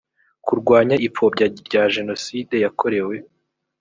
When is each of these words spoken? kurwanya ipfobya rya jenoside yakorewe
kurwanya 0.45 0.95
ipfobya 1.07 1.45
rya 1.67 1.83
jenoside 1.95 2.55
yakorewe 2.63 3.15